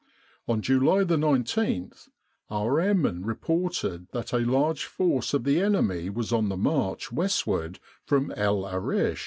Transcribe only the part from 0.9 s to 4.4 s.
19 our airmen reported that a